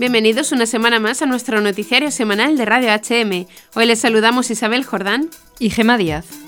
[0.00, 3.46] Bienvenidos una semana más a nuestro noticiario semanal de Radio HM.
[3.74, 6.39] Hoy les saludamos Isabel Jordán y Gema Díaz.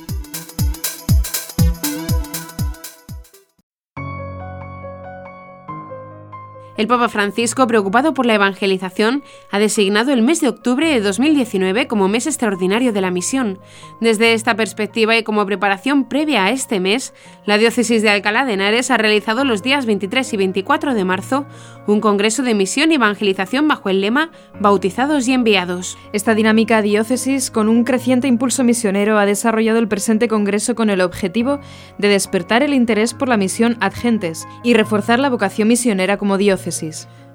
[6.83, 9.23] El Papa Francisco, preocupado por la evangelización,
[9.53, 13.61] ha designado el mes de octubre de 2019 como mes extraordinario de la misión.
[14.01, 17.15] Desde esta perspectiva y como preparación previa a este mes,
[17.47, 21.47] la diócesis de Alcalá de Henares ha realizado los días 23 y 24 de marzo
[21.87, 24.31] un congreso de misión y evangelización bajo el lema
[24.61, 25.97] Bautizados y enviados.
[26.13, 31.01] Esta dinámica diócesis, con un creciente impulso misionero, ha desarrollado el presente congreso con el
[31.01, 31.61] objetivo
[31.99, 36.39] de despertar el interés por la misión ad gentes y reforzar la vocación misionera como
[36.39, 36.72] diócesis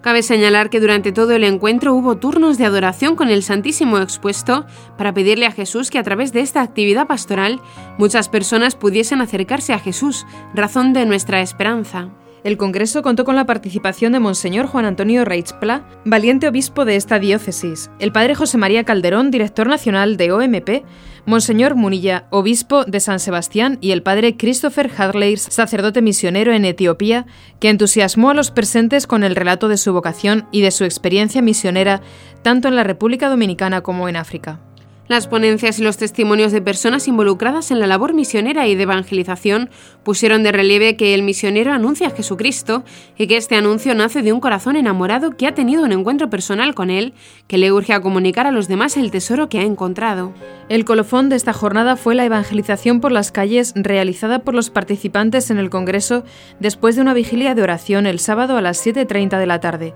[0.01, 4.65] Cabe señalar que durante todo el encuentro hubo turnos de adoración con el Santísimo expuesto
[4.97, 7.59] para pedirle a Jesús que a través de esta actividad pastoral
[7.97, 12.09] muchas personas pudiesen acercarse a Jesús, razón de nuestra esperanza.
[12.43, 17.19] El Congreso contó con la participación de Monseñor Juan Antonio Reichpla, valiente obispo de esta
[17.19, 20.83] diócesis, el padre José María Calderón, director nacional de OMP,
[21.25, 27.25] Monseñor Munilla, obispo de San Sebastián, y el padre Christopher Hadley, sacerdote misionero en Etiopía,
[27.59, 31.41] que entusiasmó a los presentes con el relato de su vocación y de su experiencia
[31.41, 32.01] misionera
[32.43, 34.61] tanto en la República Dominicana como en África.
[35.07, 39.69] Las ponencias y los testimonios de personas involucradas en la labor misionera y de evangelización
[40.03, 42.83] pusieron de relieve que el misionero anuncia a Jesucristo
[43.17, 46.75] y que este anuncio nace de un corazón enamorado que ha tenido un encuentro personal
[46.75, 47.13] con él,
[47.47, 50.33] que le urge a comunicar a los demás el tesoro que ha encontrado.
[50.67, 55.49] El colofón de esta jornada fue la evangelización por las calles realizada por los participantes
[55.51, 56.25] en el Congreso
[56.59, 59.93] después de una vigilia de oración el sábado a las 7.30 de la tarde.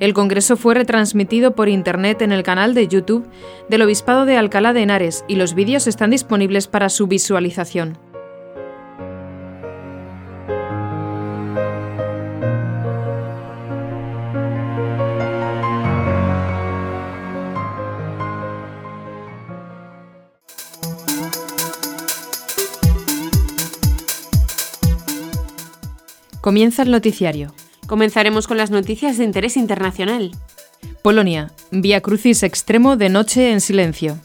[0.00, 3.26] El Congreso fue retransmitido por Internet en el canal de YouTube
[3.68, 7.98] del Obispado de Alcalá de Henares y los vídeos están disponibles para su visualización.
[26.40, 27.52] Comienza el noticiario.
[27.88, 30.32] Comenzaremos con las noticias de interés internacional.
[31.02, 31.52] Polonia.
[31.70, 34.18] Vía Crucis extremo de noche en silencio.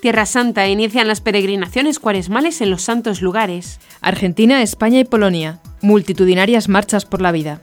[0.00, 3.78] Tierra Santa inician las peregrinaciones cuaresmales en los santos lugares.
[4.00, 5.60] Argentina, España y Polonia.
[5.82, 7.60] Multitudinarias marchas por la vida.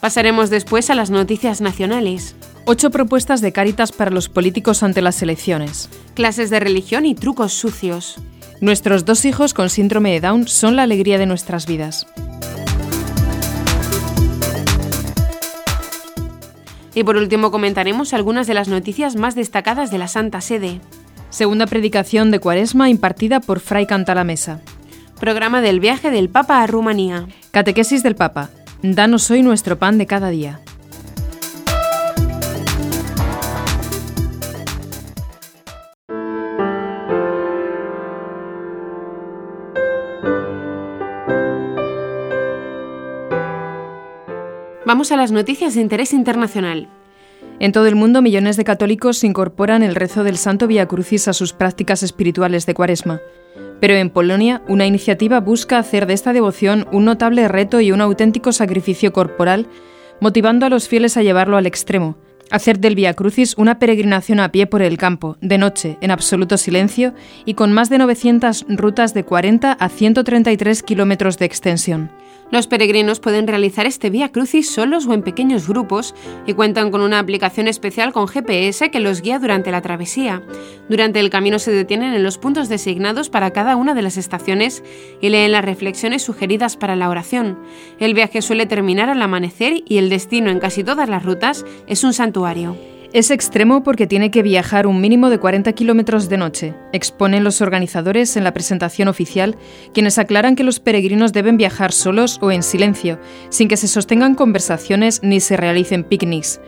[0.00, 2.34] Pasaremos después a las noticias nacionales.
[2.64, 5.88] Ocho propuestas de Cáritas para los políticos ante las elecciones.
[6.14, 8.20] Clases de religión y trucos sucios.
[8.60, 12.06] Nuestros dos hijos con síndrome de Down son la alegría de nuestras vidas.
[16.94, 20.80] Y por último comentaremos algunas de las noticias más destacadas de la Santa Sede.
[21.30, 24.60] Segunda predicación de Cuaresma impartida por Fray Cantalamesa.
[25.18, 27.26] Programa del viaje del Papa a Rumanía.
[27.50, 28.50] Catequesis del Papa.
[28.82, 30.60] Danos hoy nuestro pan de cada día.
[44.92, 46.86] Vamos a las noticias de interés internacional.
[47.60, 51.32] En todo el mundo, millones de católicos incorporan el rezo del Santo Via Crucis a
[51.32, 53.22] sus prácticas espirituales de Cuaresma.
[53.80, 58.02] Pero en Polonia, una iniciativa busca hacer de esta devoción un notable reto y un
[58.02, 59.66] auténtico sacrificio corporal,
[60.20, 62.18] motivando a los fieles a llevarlo al extremo,
[62.50, 66.58] hacer del Via Crucis una peregrinación a pie por el campo, de noche, en absoluto
[66.58, 67.14] silencio
[67.46, 72.10] y con más de 900 rutas de 40 a 133 kilómetros de extensión.
[72.52, 76.14] Los peregrinos pueden realizar este Vía Crucis solos o en pequeños grupos
[76.46, 80.42] y cuentan con una aplicación especial con GPS que los guía durante la travesía.
[80.86, 84.84] Durante el camino se detienen en los puntos designados para cada una de las estaciones
[85.22, 87.58] y leen las reflexiones sugeridas para la oración.
[87.98, 92.04] El viaje suele terminar al amanecer y el destino en casi todas las rutas es
[92.04, 92.91] un santuario.
[93.12, 97.60] Es extremo porque tiene que viajar un mínimo de 40 kilómetros de noche, exponen los
[97.60, 99.54] organizadores en la presentación oficial,
[99.92, 103.20] quienes aclaran que los peregrinos deben viajar solos o en silencio,
[103.50, 106.58] sin que se sostengan conversaciones ni se realicen picnics.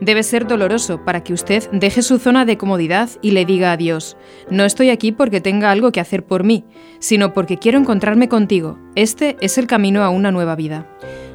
[0.00, 3.76] Debe ser doloroso para que usted deje su zona de comodidad y le diga a
[3.76, 4.16] Dios,
[4.50, 6.64] no estoy aquí porque tenga algo que hacer por mí,
[6.98, 8.76] sino porque quiero encontrarme contigo.
[8.96, 10.84] Este es el camino a una nueva vida.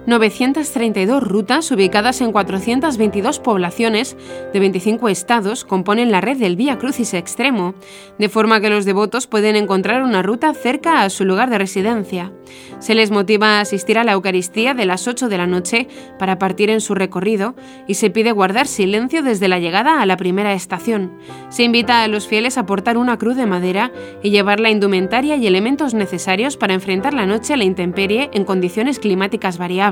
[0.08, 4.18] 932 rutas ubicadas en 422 poblaciones
[4.52, 7.76] de 25 estados componen la red del Vía Crucis Extremo,
[8.18, 12.32] de forma que los devotos pueden encontrar una ruta cerca a su lugar de residencia.
[12.80, 15.88] Se les motiva a asistir a la Eucaristía de las 8 de la noche
[16.18, 17.54] para partir en su recorrido
[17.88, 21.12] y se pide guardar silencio desde la llegada a la primera estación.
[21.50, 23.92] Se invita a los fieles a portar una cruz de madera
[24.24, 28.46] y llevar la indumentaria y elementos necesarios para enfrentar la noche a la intemperie en
[28.46, 29.92] condiciones climáticas variables.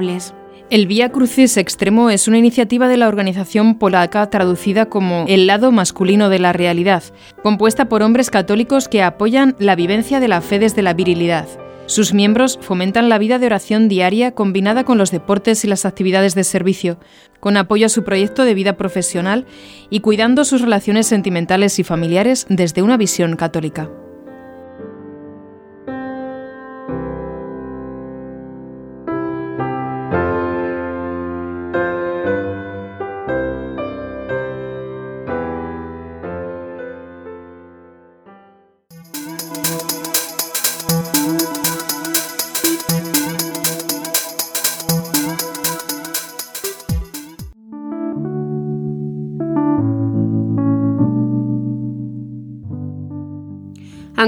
[0.69, 5.71] El Vía Crucis Extremo es una iniciativa de la organización polaca traducida como El lado
[5.71, 7.03] masculino de la realidad,
[7.41, 11.47] compuesta por hombres católicos que apoyan la vivencia de la fe desde la virilidad.
[11.87, 16.35] Sus miembros fomentan la vida de oración diaria combinada con los deportes y las actividades
[16.35, 16.99] de servicio,
[17.39, 19.47] con apoyo a su proyecto de vida profesional
[19.89, 23.89] y cuidando sus relaciones sentimentales y familiares desde una visión católica.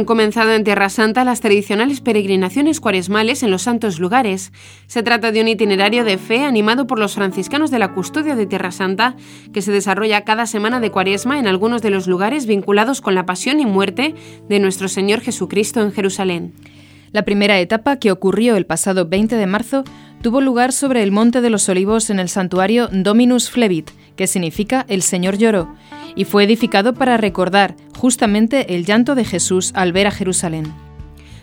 [0.02, 4.52] Han comenzado en Tierra Santa las tradicionales peregrinaciones cuaresmales en los santos lugares.
[4.88, 8.48] Se trata de un itinerario de fe animado por los franciscanos de la custodia de
[8.48, 9.16] Tierra Santa,
[9.54, 13.28] que se desarrolla cada semana de cuaresma en algunos de los lugares vinculados con la
[13.28, 14.16] pasión y muerte
[14.50, 16.56] de nuestro Señor Jesucristo en Jerusalén.
[17.12, 19.84] La primera etapa, que ocurrió el pasado 20 de marzo,
[20.24, 24.84] tuvo lugar sobre el Monte de los Olivos en el santuario Dominus Flevit, que significa
[24.90, 25.76] el Señor lloró,
[26.16, 30.74] y fue edificado para recordar justamente el llanto de Jesús al ver a Jerusalén.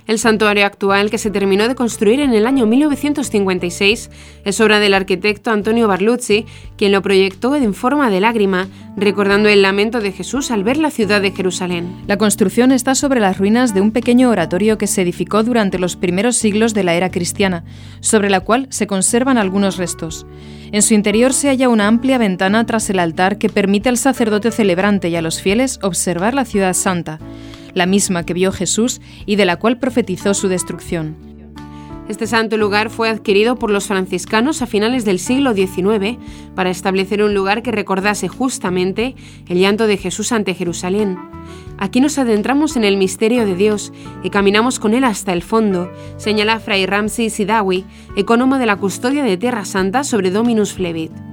[0.08, 4.10] El santuario actual, que se terminó de construir en el año 1956,
[4.42, 6.46] es obra del arquitecto Antonio Barluzzi,
[6.78, 10.90] quien lo proyectó en forma de lágrima, recordando el lamento de Jesús al ver la
[10.90, 11.94] ciudad de Jerusalén.
[12.06, 15.96] La construcción está sobre las ruinas de un pequeño oratorio que se edificó durante los
[15.96, 17.64] primeros siglos de la era cristiana,
[18.00, 20.24] sobre la cual se conservan algunos restos.
[20.72, 24.52] En su interior se halla una amplia ventana tras el altar que permite al sacerdote
[24.52, 27.18] celebrante y a los fieles observar la ciudad santa
[27.74, 31.28] la misma que vio Jesús y de la cual profetizó su destrucción.
[32.08, 36.16] Este santo lugar fue adquirido por los franciscanos a finales del siglo XIX
[36.54, 39.14] para establecer un lugar que recordase justamente
[39.46, 41.18] el llanto de Jesús ante Jerusalén.
[41.76, 43.92] Aquí nos adentramos en el misterio de Dios
[44.22, 47.84] y caminamos con él hasta el fondo, señala Fray Ramsey Sidawi,
[48.16, 51.27] ecónomo de la custodia de Tierra Santa sobre Dominus Flevit.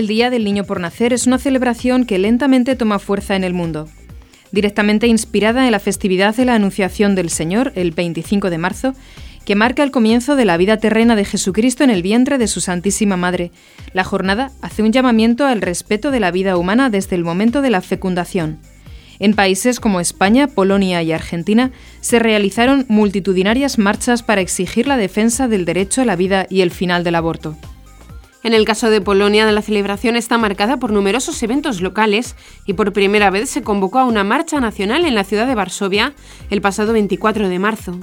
[0.00, 3.52] El Día del Niño por Nacer es una celebración que lentamente toma fuerza en el
[3.52, 3.86] mundo.
[4.50, 8.94] Directamente inspirada en la festividad de la Anunciación del Señor, el 25 de marzo,
[9.44, 12.62] que marca el comienzo de la vida terrena de Jesucristo en el vientre de su
[12.62, 13.50] Santísima Madre.
[13.92, 17.68] La jornada hace un llamamiento al respeto de la vida humana desde el momento de
[17.68, 18.58] la fecundación.
[19.18, 25.46] En países como España, Polonia y Argentina se realizaron multitudinarias marchas para exigir la defensa
[25.46, 27.54] del derecho a la vida y el final del aborto.
[28.42, 32.94] En el caso de Polonia, la celebración está marcada por numerosos eventos locales y por
[32.94, 36.14] primera vez se convocó a una marcha nacional en la ciudad de Varsovia
[36.48, 37.98] el pasado 24 de marzo.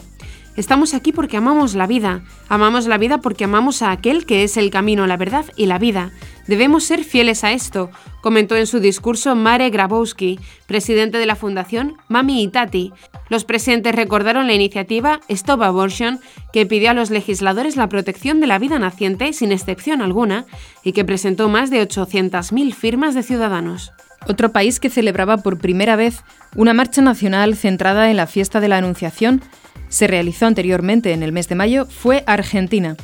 [0.58, 4.58] Estamos aquí porque amamos la vida, amamos la vida porque amamos a aquel que es
[4.58, 6.12] el camino, la verdad y la vida.
[6.48, 11.98] Debemos ser fieles a esto, comentó en su discurso Mare Grabowski, presidente de la Fundación
[12.08, 12.92] Mami y Tati.
[13.30, 16.20] Los presentes recordaron la iniciativa Stop Abortion,
[16.52, 20.48] que pidió a los legisladores la protección de la vida naciente sin excepción alguna
[20.84, 23.92] y que presentó más de 800.000 firmas de ciudadanos.
[24.28, 26.24] Otro país que celebraba por primera vez
[26.56, 29.44] una marcha nacional centrada en la fiesta de la Anunciación
[29.90, 32.96] se realizó anteriormente en el mes de mayo fue Argentina.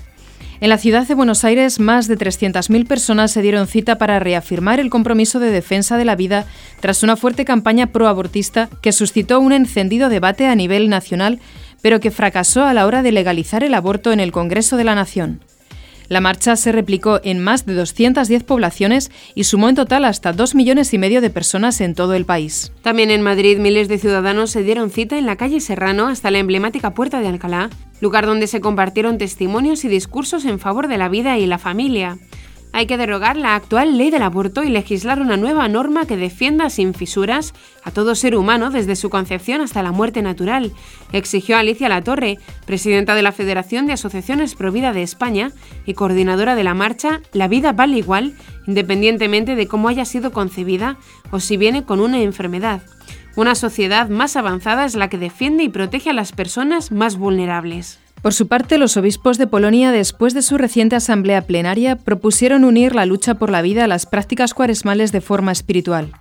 [0.61, 4.79] En la ciudad de Buenos Aires, más de 300.000 personas se dieron cita para reafirmar
[4.79, 6.45] el compromiso de defensa de la vida
[6.79, 11.39] tras una fuerte campaña proabortista que suscitó un encendido debate a nivel nacional,
[11.81, 14.95] pero que fracasó a la hora de legalizar el aborto en el Congreso de la
[14.95, 15.41] Nación.
[16.09, 20.55] La marcha se replicó en más de 210 poblaciones y sumó en total hasta 2
[20.55, 22.71] millones y medio de personas en todo el país.
[22.81, 26.39] También en Madrid miles de ciudadanos se dieron cita en la calle Serrano hasta la
[26.39, 27.69] emblemática Puerta de Alcalá,
[28.01, 32.17] lugar donde se compartieron testimonios y discursos en favor de la vida y la familia.
[32.75, 36.71] Hay que derogar la actual ley del aborto y legislar una nueva norma que defienda
[36.71, 37.53] sin fisuras
[37.83, 40.73] a todo ser humano desde su concepción hasta la muerte natural,
[41.11, 45.51] exigió Alicia Latorre, presidenta de la Federación de Asociaciones Provida de España
[45.85, 50.97] y coordinadora de la marcha La vida vale igual, independientemente de cómo haya sido concebida
[51.29, 52.81] o si viene con una enfermedad.
[53.35, 58.02] Una sociedad más avanzada es la que defiende y protege a las personas más vulnerables.
[58.23, 62.95] Por su parte, los obispos de Polonia, después de su reciente asamblea plenaria, propusieron unir
[62.95, 66.13] la lucha por la vida a las prácticas cuaresmales de forma espiritual.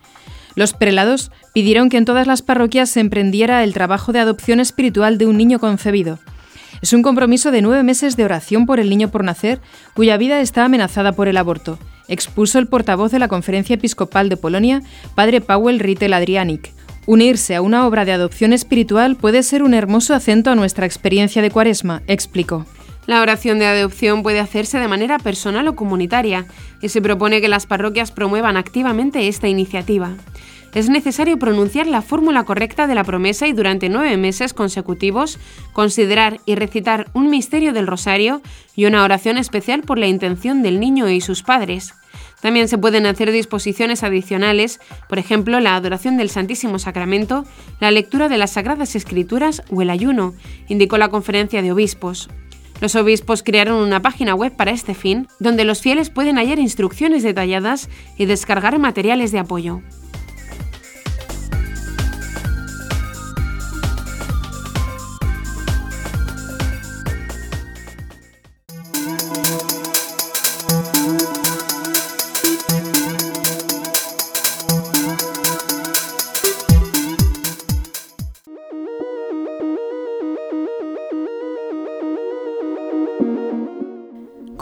[0.57, 5.17] Los prelados pidieron que en todas las parroquias se emprendiera el trabajo de adopción espiritual
[5.17, 6.19] de un niño concebido.
[6.83, 9.61] Es un compromiso de nueve meses de oración por el niño por nacer,
[9.95, 11.79] cuya vida está amenazada por el aborto,
[12.09, 14.83] expuso el portavoz de la Conferencia Episcopal de Polonia,
[15.15, 16.73] padre Powell Rittel Adrianik.
[17.05, 21.43] Unirse a una obra de adopción espiritual puede ser un hermoso acento a nuestra experiencia
[21.43, 22.65] de cuaresma, explicó.
[23.07, 26.47] La oración de adopción puede hacerse de manera personal o comunitaria
[26.81, 30.15] y se propone que las parroquias promuevan activamente esta iniciativa.
[30.75, 35.39] Es necesario pronunciar la fórmula correcta de la promesa y durante nueve meses consecutivos
[35.73, 38.41] considerar y recitar un misterio del rosario
[38.77, 41.95] y una oración especial por la intención del niño y sus padres.
[42.43, 47.45] También se pueden hacer disposiciones adicionales, por ejemplo, la adoración del Santísimo Sacramento,
[47.79, 50.35] la lectura de las Sagradas Escrituras o el ayuno,
[50.69, 52.29] indicó la conferencia de obispos.
[52.81, 57.23] Los obispos crearon una página web para este fin, donde los fieles pueden hallar instrucciones
[57.23, 59.81] detalladas y descargar materiales de apoyo.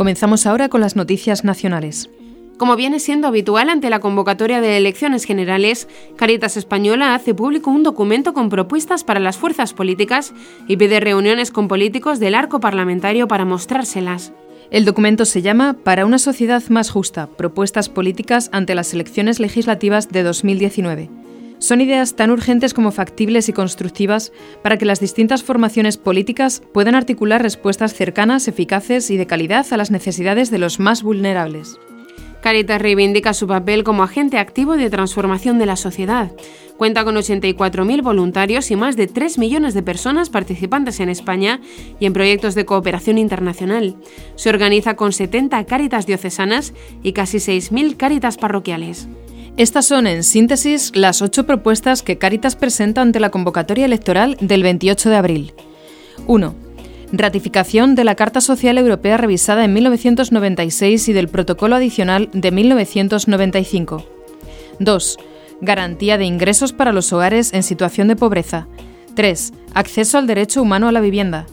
[0.00, 2.08] Comenzamos ahora con las noticias nacionales.
[2.56, 7.82] Como viene siendo habitual ante la convocatoria de elecciones generales, Caritas Española hace público un
[7.82, 10.32] documento con propuestas para las fuerzas políticas
[10.66, 14.32] y pide reuniones con políticos del arco parlamentario para mostrárselas.
[14.70, 20.08] El documento se llama Para una sociedad más justa, propuestas políticas ante las elecciones legislativas
[20.08, 21.10] de 2019.
[21.60, 26.94] Son ideas tan urgentes como factibles y constructivas para que las distintas formaciones políticas puedan
[26.94, 31.78] articular respuestas cercanas, eficaces y de calidad a las necesidades de los más vulnerables.
[32.40, 36.32] Caritas reivindica su papel como agente activo de transformación de la sociedad.
[36.78, 41.60] Cuenta con 84.000 voluntarios y más de 3 millones de personas participantes en España
[41.98, 43.96] y en proyectos de cooperación internacional.
[44.36, 49.08] Se organiza con 70 Caritas diocesanas y casi 6.000 Caritas parroquiales.
[49.60, 54.62] Estas son, en síntesis, las ocho propuestas que Caritas presenta ante la convocatoria electoral del
[54.62, 55.52] 28 de abril.
[56.26, 56.54] 1.
[57.12, 64.06] Ratificación de la Carta Social Europea revisada en 1996 y del Protocolo Adicional de 1995.
[64.78, 65.18] 2.
[65.60, 68.66] Garantía de ingresos para los hogares en situación de pobreza.
[69.14, 69.52] 3.
[69.74, 71.44] Acceso al derecho humano a la vivienda.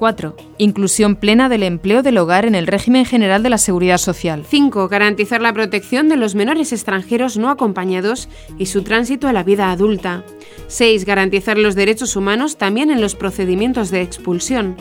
[0.00, 0.34] 4.
[0.56, 4.46] Inclusión plena del empleo del hogar en el régimen general de la seguridad social.
[4.48, 4.88] 5.
[4.88, 9.70] Garantizar la protección de los menores extranjeros no acompañados y su tránsito a la vida
[9.70, 10.24] adulta.
[10.68, 11.04] 6.
[11.04, 14.74] Garantizar los derechos humanos también en los procedimientos de expulsión.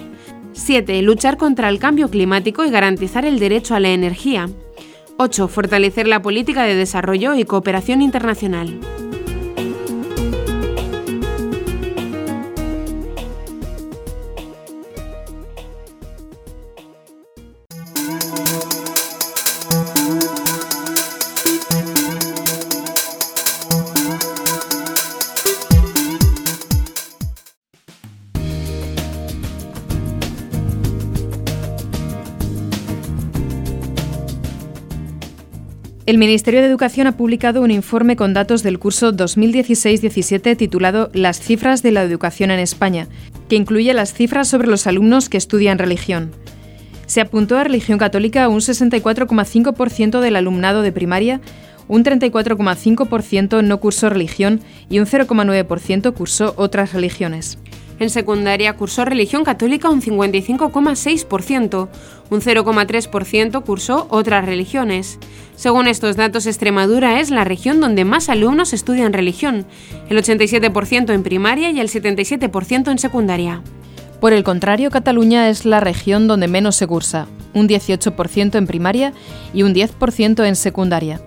[0.54, 1.02] 7.
[1.02, 4.50] Luchar contra el cambio climático y garantizar el derecho a la energía.
[5.18, 5.50] 8.
[5.50, 8.80] Fortalecer la política de desarrollo y cooperación internacional.
[36.10, 41.40] El Ministerio de Educación ha publicado un informe con datos del curso 2016-17 titulado Las
[41.40, 43.08] cifras de la educación en España,
[43.48, 46.32] que incluye las cifras sobre los alumnos que estudian religión.
[47.06, 51.42] Se apuntó a religión católica un 64,5% del alumnado de primaria,
[51.88, 57.60] un 34,5% no cursó religión y un 0,9% cursó otras religiones.
[58.00, 61.90] En secundaria cursó religión católica un 55,6%,
[62.30, 65.20] un 0,3% cursó otras religiones.
[65.56, 69.66] Según estos datos, Extremadura es la región donde más alumnos estudian religión,
[70.10, 73.62] el 87% en primaria y el 77% en secundaria.
[74.22, 79.14] Por el contrario, Cataluña es la región donde menos se cursa, un 18% en primaria
[79.54, 81.22] y un 10% en secundaria.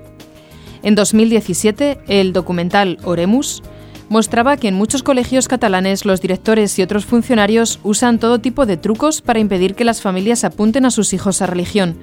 [0.82, 3.62] En 2017, el documental Oremus
[4.08, 8.76] mostraba que en muchos colegios catalanes los directores y otros funcionarios usan todo tipo de
[8.76, 11.96] trucos para impedir que las familias apunten a sus hijos a religión.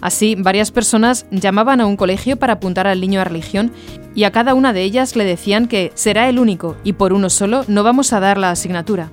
[0.00, 3.72] Así, varias personas llamaban a un colegio para apuntar al niño a religión
[4.14, 7.30] y a cada una de ellas le decían que será el único y por uno
[7.30, 9.10] solo no vamos a dar la asignatura.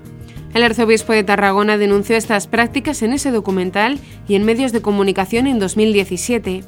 [0.54, 5.48] El arzobispo de Tarragona denunció estas prácticas en ese documental y en medios de comunicación
[5.48, 6.64] en 2017.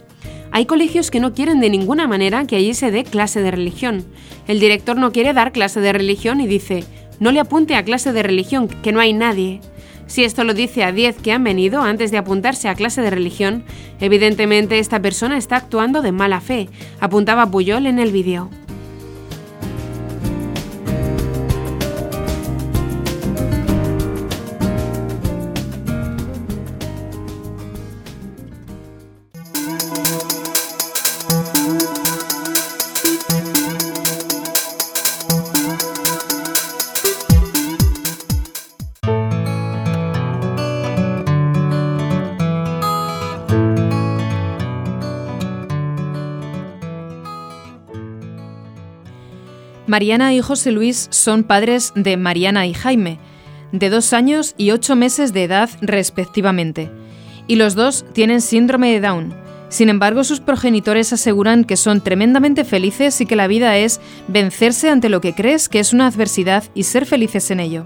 [0.52, 4.06] Hay colegios que no quieren de ninguna manera que allí se dé clase de religión.
[4.48, 6.86] El director no quiere dar clase de religión y dice,
[7.20, 9.60] no le apunte a clase de religión, que no hay nadie.
[10.08, 13.10] Si esto lo dice a 10 que han venido antes de apuntarse a clase de
[13.10, 13.66] religión,
[14.00, 18.50] evidentemente esta persona está actuando de mala fe, apuntaba Puyol en el vídeo.
[49.94, 53.20] Mariana y José Luis son padres de Mariana y Jaime,
[53.72, 56.90] de dos años y ocho meses de edad respectivamente,
[57.46, 59.36] y los dos tienen síndrome de Down.
[59.70, 64.90] Sin embargo, sus progenitores aseguran que son tremendamente felices y que la vida es vencerse
[64.90, 67.86] ante lo que crees que es una adversidad y ser felices en ello.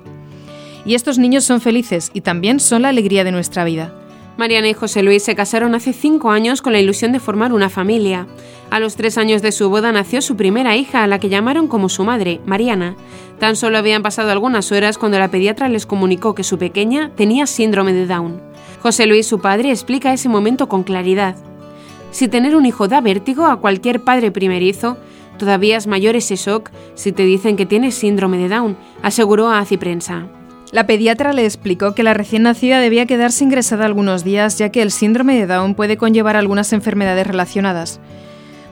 [0.85, 3.93] Y estos niños son felices y también son la alegría de nuestra vida.
[4.37, 7.69] Mariana y José Luis se casaron hace cinco años con la ilusión de formar una
[7.69, 8.27] familia.
[8.69, 11.67] A los tres años de su boda nació su primera hija, a la que llamaron
[11.67, 12.95] como su madre, Mariana.
[13.39, 17.47] Tan solo habían pasado algunas horas cuando la pediatra les comunicó que su pequeña tenía
[17.47, 18.39] síndrome de Down.
[18.83, 21.35] José Luis, su padre, explica ese momento con claridad.
[22.11, 24.97] Si tener un hijo da vértigo a cualquier padre primerizo,
[25.39, 29.59] todavía es mayor ese shock si te dicen que tienes síndrome de Down, aseguró a
[29.59, 30.27] Aciprensa.
[30.71, 34.81] La pediatra le explicó que la recién nacida debía quedarse ingresada algunos días ya que
[34.81, 38.01] el síndrome de Down puede conllevar algunas enfermedades relacionadas.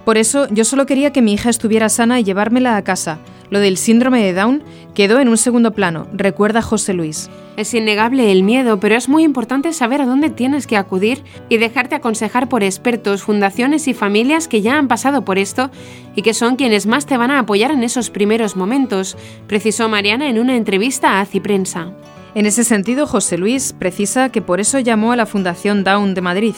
[0.06, 3.20] Por eso yo solo quería que mi hija estuviera sana y llevármela a casa.
[3.50, 7.30] Lo del síndrome de Down quedó en un segundo plano, recuerda José Luis.
[7.58, 11.58] Es innegable el miedo, pero es muy importante saber a dónde tienes que acudir y
[11.58, 15.72] dejarte aconsejar por expertos, fundaciones y familias que ya han pasado por esto
[16.16, 20.30] y que son quienes más te van a apoyar en esos primeros momentos, precisó Mariana
[20.30, 21.94] en una entrevista a Ciprensa.
[22.36, 26.22] En ese sentido, José Luis precisa que por eso llamó a la Fundación Down de
[26.22, 26.56] Madrid.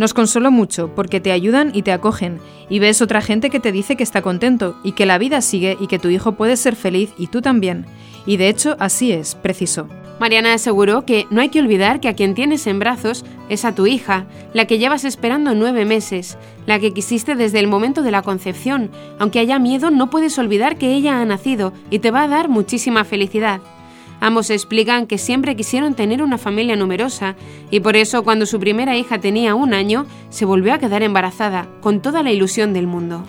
[0.00, 2.40] Nos consoló mucho porque te ayudan y te acogen,
[2.70, 5.76] y ves otra gente que te dice que está contento y que la vida sigue
[5.78, 7.84] y que tu hijo puede ser feliz y tú también.
[8.24, 9.88] Y de hecho así es, precisó.
[10.18, 13.74] Mariana aseguró que no hay que olvidar que a quien tienes en brazos es a
[13.74, 18.10] tu hija, la que llevas esperando nueve meses, la que quisiste desde el momento de
[18.10, 18.90] la concepción.
[19.18, 22.48] Aunque haya miedo, no puedes olvidar que ella ha nacido y te va a dar
[22.48, 23.60] muchísima felicidad.
[24.20, 27.36] Ambos explican que siempre quisieron tener una familia numerosa
[27.70, 31.68] y por eso cuando su primera hija tenía un año se volvió a quedar embarazada,
[31.80, 33.24] con toda la ilusión del mundo.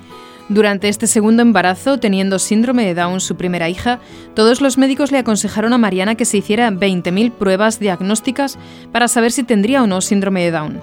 [0.49, 4.01] Durante este segundo embarazo, teniendo síndrome de Down su primera hija,
[4.34, 8.60] todos los médicos le aconsejaron a Mariana que se hiciera 20.000 pruebas diagnósticas
[8.91, 10.82] para saber si tendría o no síndrome de Down.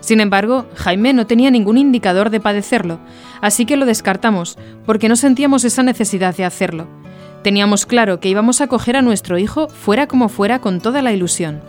[0.00, 2.98] Sin embargo, Jaime no tenía ningún indicador de padecerlo,
[3.42, 6.88] así que lo descartamos, porque no sentíamos esa necesidad de hacerlo.
[7.42, 11.12] Teníamos claro que íbamos a coger a nuestro hijo fuera como fuera con toda la
[11.12, 11.62] ilusión.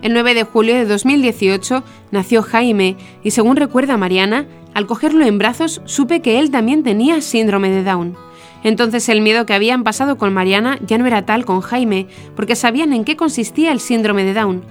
[0.00, 5.38] El 9 de julio de 2018 nació Jaime y según recuerda Mariana, al cogerlo en
[5.38, 8.16] brazos, supe que él también tenía síndrome de Down.
[8.64, 12.56] Entonces el miedo que habían pasado con Mariana ya no era tal con Jaime, porque
[12.56, 14.62] sabían en qué consistía el síndrome de Down.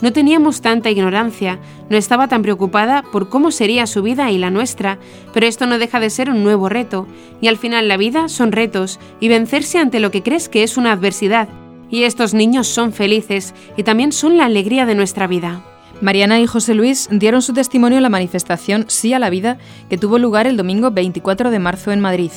[0.00, 1.58] No teníamos tanta ignorancia,
[1.90, 4.98] no estaba tan preocupada por cómo sería su vida y la nuestra,
[5.34, 7.06] pero esto no deja de ser un nuevo reto,
[7.40, 10.76] y al final la vida son retos, y vencerse ante lo que crees que es
[10.76, 11.48] una adversidad.
[11.90, 15.62] Y estos niños son felices, y también son la alegría de nuestra vida.
[16.00, 19.58] Mariana y José Luis dieron su testimonio en la manifestación Sí a la Vida
[19.90, 22.30] que tuvo lugar el domingo 24 de marzo en Madrid.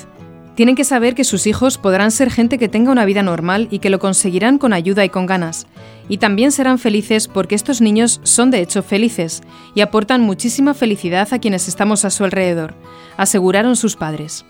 [0.56, 3.80] Tienen que saber que sus hijos podrán ser gente que tenga una vida normal y
[3.80, 5.66] que lo conseguirán con ayuda y con ganas.
[6.10, 9.42] Y también serán felices porque estos niños son de hecho felices
[9.76, 12.76] y aportan muchísima felicidad a quienes estamos a su alrededor,
[13.18, 14.46] aseguraron sus padres.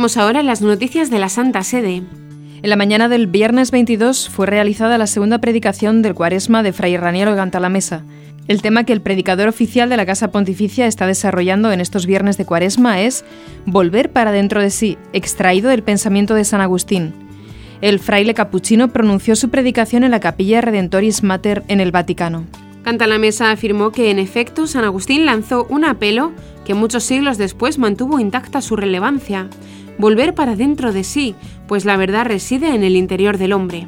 [0.00, 1.96] Vamos ahora a las noticias de la Santa Sede.
[2.62, 6.96] En la mañana del viernes 22 fue realizada la segunda predicación del Cuaresma de Fray
[6.96, 8.02] Raniero Gantalamesa.
[8.48, 12.38] El tema que el predicador oficial de la Casa Pontificia está desarrollando en estos viernes
[12.38, 13.26] de Cuaresma es
[13.66, 17.12] Volver para dentro de sí, extraído del pensamiento de San Agustín.
[17.82, 22.46] El fraile capuchino pronunció su predicación en la Capilla Redentoris Mater en el Vaticano.
[22.84, 26.32] Cantalamesa afirmó que en efecto San Agustín lanzó un apelo
[26.64, 29.50] que muchos siglos después mantuvo intacta su relevancia
[30.00, 31.34] volver para dentro de sí,
[31.68, 33.86] pues la verdad reside en el interior del hombre.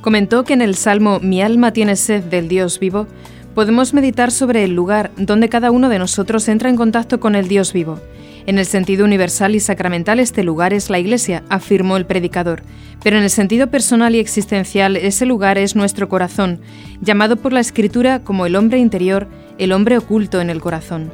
[0.00, 3.06] Comentó que en el Salmo Mi alma tiene sed del Dios vivo,
[3.54, 7.48] podemos meditar sobre el lugar donde cada uno de nosotros entra en contacto con el
[7.48, 8.00] Dios vivo.
[8.46, 12.62] En el sentido universal y sacramental este lugar es la Iglesia, afirmó el predicador,
[13.02, 16.60] pero en el sentido personal y existencial ese lugar es nuestro corazón,
[17.00, 19.26] llamado por la Escritura como el hombre interior,
[19.58, 21.10] el hombre oculto en el corazón.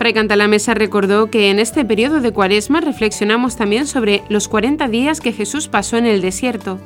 [0.00, 5.20] Fray Cantalamesa recordó que en este periodo de cuaresma reflexionamos también sobre los 40 días
[5.20, 6.78] que Jesús pasó en el desierto.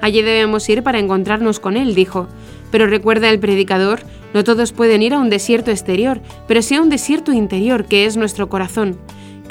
[0.00, 2.28] Allí debemos ir para encontrarnos con Él, dijo.
[2.70, 4.00] Pero recuerda el predicador,
[4.32, 8.06] no todos pueden ir a un desierto exterior, pero sí a un desierto interior que
[8.06, 8.96] es nuestro corazón.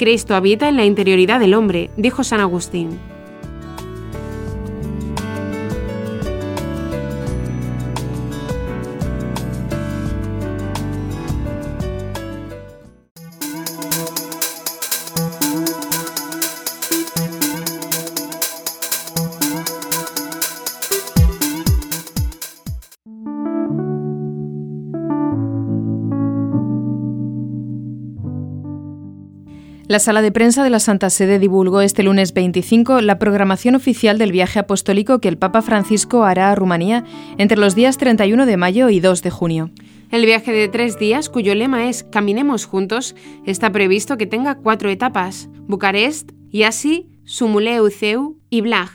[0.00, 2.98] Cristo habita en la interioridad del hombre, dijo San Agustín.
[29.92, 34.16] La sala de prensa de la Santa Sede divulgó este lunes 25 la programación oficial
[34.16, 37.04] del viaje apostólico que el Papa Francisco hará a Rumanía
[37.36, 39.70] entre los días 31 de mayo y 2 de junio.
[40.10, 44.88] El viaje de tres días, cuyo lema es Caminemos juntos, está previsto que tenga cuatro
[44.88, 48.88] etapas: Bucarest, Yasi, Sumuleu Ceu y Blag.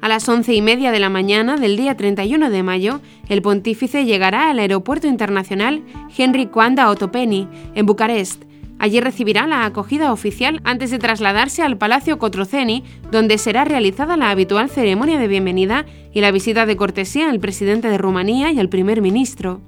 [0.00, 4.04] A las once y media de la mañana del día 31 de mayo, el pontífice
[4.04, 5.82] llegará al Aeropuerto Internacional
[6.16, 8.44] Henry Kwanda Otopeni, en Bucarest,
[8.78, 14.30] Allí recibirá la acogida oficial antes de trasladarse al Palacio Cotroceni, donde será realizada la
[14.30, 18.68] habitual ceremonia de bienvenida y la visita de cortesía al presidente de Rumanía y al
[18.68, 19.62] primer ministro.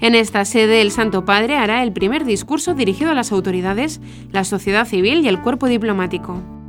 [0.00, 4.44] En esta sede, el Santo Padre hará el primer discurso dirigido a las autoridades, la
[4.44, 6.61] sociedad civil y el cuerpo diplomático.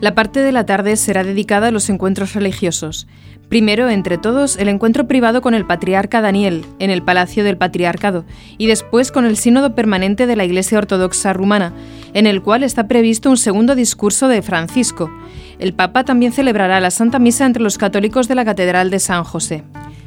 [0.00, 3.06] La parte de la tarde será dedicada a los encuentros religiosos.
[3.48, 8.26] Primero, entre todos, el encuentro privado con el patriarca Daniel, en el Palacio del Patriarcado,
[8.58, 11.72] y después con el Sínodo Permanente de la Iglesia Ortodoxa Rumana,
[12.12, 15.10] en el cual está previsto un segundo discurso de Francisco.
[15.58, 19.24] El Papa también celebrará la Santa Misa entre los católicos de la Catedral de San
[19.24, 19.64] José.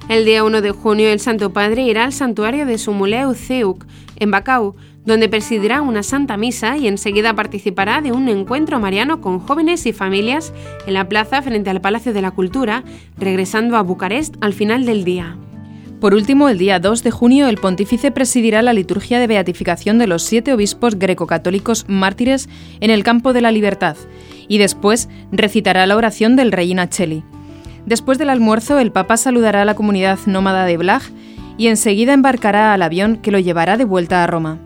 [0.07, 3.85] El día 1 de junio, el Santo Padre irá al santuario de Sumuleu Ceuk,
[4.17, 4.75] en Bacau,
[5.09, 9.91] donde presidirá una santa misa y enseguida participará de un encuentro mariano con jóvenes y
[9.91, 10.53] familias
[10.85, 12.83] en la plaza frente al Palacio de la Cultura,
[13.17, 15.35] regresando a Bucarest al final del día.
[15.99, 20.05] Por último, el día 2 de junio, el pontífice presidirá la liturgia de beatificación de
[20.05, 22.47] los siete obispos greco-católicos mártires
[22.79, 23.97] en el campo de la libertad
[24.47, 27.23] y después recitará la oración del rey Nacheli.
[27.87, 31.01] Después del almuerzo, el Papa saludará a la comunidad nómada de Blag
[31.57, 34.59] y enseguida embarcará al avión que lo llevará de vuelta a Roma.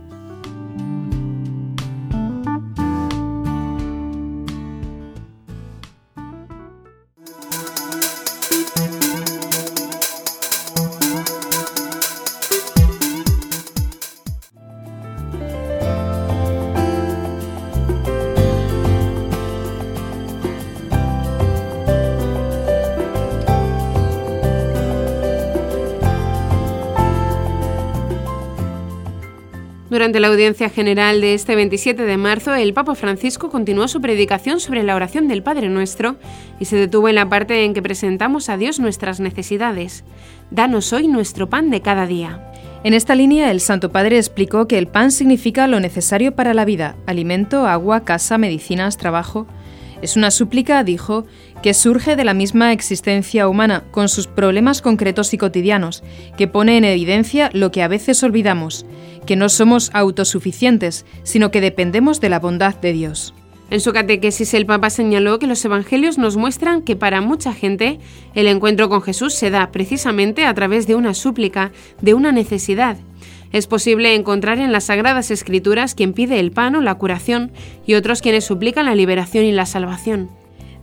[30.04, 34.60] Durante la audiencia general de este 27 de marzo, el Papa Francisco continuó su predicación
[34.60, 36.18] sobre la oración del Padre Nuestro
[36.60, 40.04] y se detuvo en la parte en que presentamos a Dios nuestras necesidades.
[40.52, 42.52] Danos hoy nuestro pan de cada día.
[42.84, 46.66] En esta línea, el Santo Padre explicó que el pan significa lo necesario para la
[46.66, 49.48] vida, alimento, agua, casa, medicinas, trabajo.
[50.04, 51.26] Es una súplica, dijo,
[51.62, 56.04] que surge de la misma existencia humana, con sus problemas concretos y cotidianos,
[56.38, 58.86] que pone en evidencia lo que a veces olvidamos,
[59.26, 63.34] que no somos autosuficientes, sino que dependemos de la bondad de Dios.
[63.70, 68.00] En su catequesis el Papa señaló que los Evangelios nos muestran que para mucha gente
[68.36, 72.98] el encuentro con Jesús se da precisamente a través de una súplica, de una necesidad.
[73.54, 77.52] Es posible encontrar en las Sagradas Escrituras quien pide el pan o la curación
[77.86, 80.32] y otros quienes suplican la liberación y la salvación.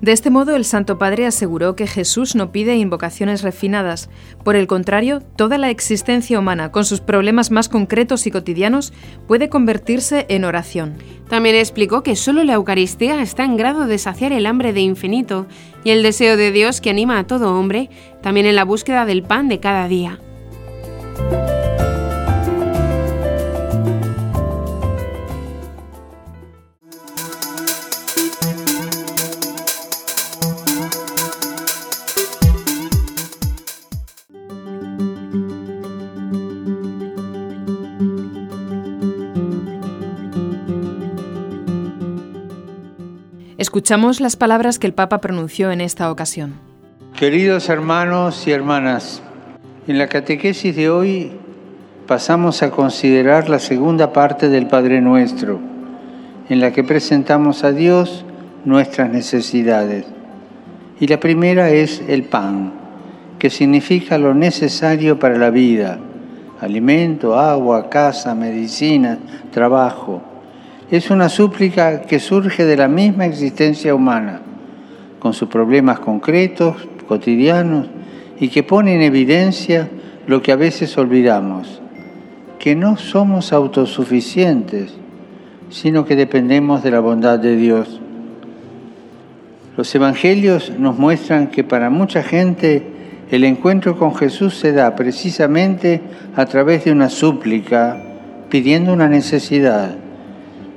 [0.01, 4.09] De este modo, el Santo Padre aseguró que Jesús no pide invocaciones refinadas.
[4.45, 8.93] Por el contrario, toda la existencia humana, con sus problemas más concretos y cotidianos,
[9.27, 10.95] puede convertirse en oración.
[11.29, 15.47] También explicó que solo la Eucaristía está en grado de saciar el hambre de infinito
[15.83, 17.91] y el deseo de Dios que anima a todo hombre,
[18.23, 20.21] también en la búsqueda del pan de cada día.
[43.91, 46.55] Escuchamos las palabras que el Papa pronunció en esta ocasión.
[47.19, 49.21] Queridos hermanos y hermanas,
[49.89, 51.33] en la catequesis de hoy
[52.07, 55.59] pasamos a considerar la segunda parte del Padre Nuestro,
[56.49, 58.25] en la que presentamos a Dios
[58.65, 60.07] nuestras necesidades.
[61.01, 62.73] Y la primera es el pan,
[63.41, 65.99] que significa lo necesario para la vida,
[66.61, 69.19] alimento, agua, casa, medicina,
[69.51, 70.23] trabajo
[70.91, 74.41] es una súplica que surge de la misma existencia humana,
[75.21, 77.87] con sus problemas concretos, cotidianos,
[78.41, 79.89] y que pone en evidencia
[80.27, 81.81] lo que a veces olvidamos,
[82.59, 84.93] que no somos autosuficientes,
[85.69, 88.01] sino que dependemos de la bondad de Dios.
[89.77, 92.83] Los evangelios nos muestran que para mucha gente
[93.31, 96.01] el encuentro con Jesús se da precisamente
[96.35, 98.03] a través de una súplica
[98.49, 99.95] pidiendo una necesidad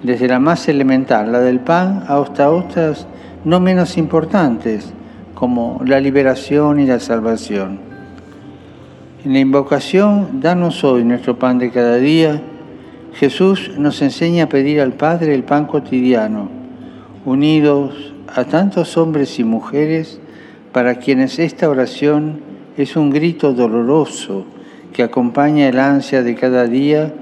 [0.04, 3.08] desde la más elemental, la del pan, hasta otras
[3.46, 4.94] no menos importantes,
[5.34, 7.80] como la liberación y la salvación.
[9.26, 12.42] En la invocación, danos hoy nuestro pan de cada día,
[13.14, 16.50] Jesús nos enseña a pedir al Padre el pan cotidiano,
[17.26, 20.20] unidos a tantos hombres y mujeres
[20.72, 22.42] para quienes esta oración
[22.76, 24.46] es un grito doloroso
[24.92, 27.14] que acompaña el ansia de cada día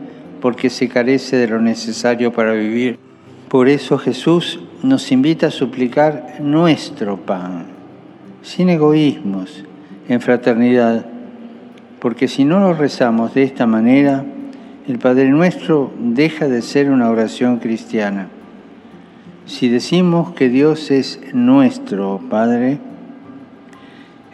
[0.42, 3.00] porque se carece de lo necesario para vivir.
[3.48, 7.66] Por eso Jesús nos invita a suplicar nuestro pan,
[8.42, 9.64] sin egoísmos,
[10.10, 11.06] en fraternidad,
[12.00, 14.26] porque si no lo rezamos de esta manera,
[14.88, 18.28] el Padre Nuestro deja de ser una oración cristiana.
[19.46, 22.80] Si decimos que Dios es nuestro Padre,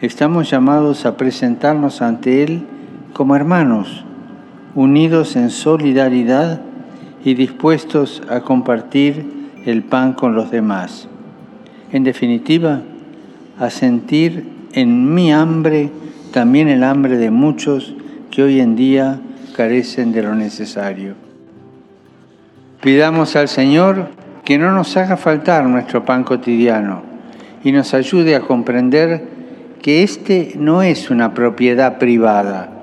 [0.00, 2.66] estamos llamados a presentarnos ante Él
[3.12, 4.04] como hermanos,
[4.74, 6.60] unidos en solidaridad
[7.24, 9.26] y dispuestos a compartir
[9.66, 11.08] el pan con los demás.
[11.92, 12.82] En definitiva,
[13.58, 15.90] a sentir en mi hambre
[16.32, 17.94] también el hambre de muchos
[18.30, 19.20] que hoy en día
[19.56, 21.14] carecen de lo necesario.
[22.80, 24.08] Pidamos al Señor
[24.44, 27.02] que no nos haga faltar nuestro pan cotidiano
[27.64, 29.24] y nos ayude a comprender
[29.82, 32.77] que este no es una propiedad privada,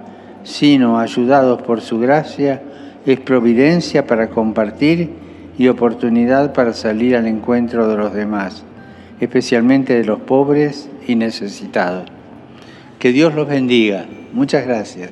[0.46, 2.62] sino ayudados por su gracia,
[3.06, 5.10] es providencia para compartir
[5.58, 8.64] y oportunidad para salir al encuentro de los demás,
[9.20, 12.06] especialmente de los pobres y necesitados.
[13.00, 14.06] Que Dios los bendiga.
[14.34, 15.12] Muchas gracias.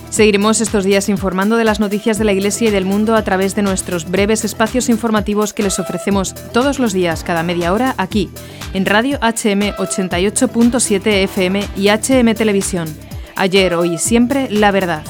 [0.11, 3.55] Seguiremos estos días informando de las noticias de la Iglesia y del mundo a través
[3.55, 8.29] de nuestros breves espacios informativos que les ofrecemos todos los días, cada media hora, aquí,
[8.73, 12.89] en Radio HM 88.7 FM y HM Televisión.
[13.37, 15.03] Ayer, hoy y siempre, la verdad.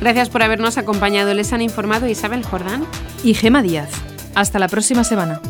[0.00, 1.34] Gracias por habernos acompañado.
[1.34, 2.86] Les han informado Isabel Jordán
[3.24, 3.90] y Gema Díaz.
[4.36, 5.40] Hasta la próxima semana.